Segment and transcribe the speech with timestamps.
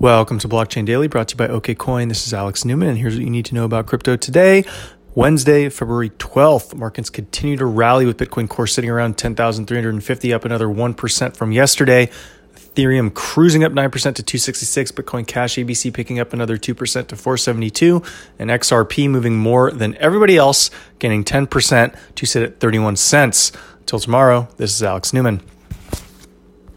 [0.00, 2.08] Welcome to Blockchain Daily, brought to you by OKCoin.
[2.08, 4.64] This is Alex Newman, and here's what you need to know about crypto today.
[5.14, 10.66] Wednesday, February 12th, markets continue to rally with Bitcoin Core sitting around 10,350, up another
[10.66, 12.10] 1% from yesterday.
[12.56, 18.02] Ethereum cruising up 9% to 266, Bitcoin Cash ABC picking up another 2% to 472,
[18.40, 23.52] and XRP moving more than everybody else, gaining 10% to sit at 31 cents.
[23.78, 25.40] Until tomorrow, this is Alex Newman.